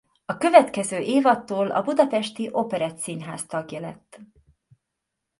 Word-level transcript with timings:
A 0.25 0.37
következő 0.37 0.97
évadtól 0.97 1.71
a 1.71 1.81
Budapesti 1.81 2.49
Operettszínház 2.51 3.45
tagja 3.45 3.79
lett. 3.79 4.19